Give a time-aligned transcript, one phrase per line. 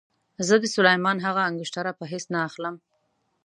[0.47, 2.75] زه د سلیمان هغه انګشتره په هېڅ نه اخلم.